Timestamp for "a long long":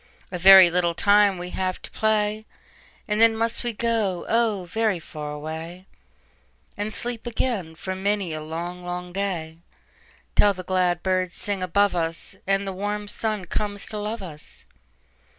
8.33-9.13